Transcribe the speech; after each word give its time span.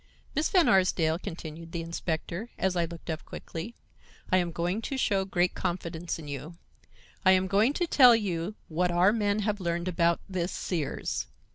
"Miss 0.33 0.49
Van 0.49 0.67
Arsdale," 0.67 1.19
continued 1.19 1.73
the 1.73 1.83
inspector, 1.83 2.49
as 2.57 2.75
I 2.75 2.85
looked 2.85 3.11
up 3.11 3.23
quickly, 3.23 3.75
"I 4.31 4.37
am 4.37 4.51
going 4.51 4.81
to 4.81 4.97
show 4.97 5.25
great 5.25 5.53
confidence 5.53 6.17
in 6.17 6.27
you. 6.27 6.57
I 7.23 7.33
am 7.33 7.45
going 7.45 7.73
to 7.73 7.85
tell 7.85 8.15
you 8.15 8.55
what 8.67 8.89
our 8.89 9.13
men 9.13 9.41
have 9.41 9.59
learned 9.61 9.87
about 9.87 10.19
this 10.27 10.51
Sears. 10.51 11.27